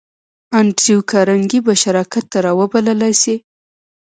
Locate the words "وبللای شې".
2.59-3.35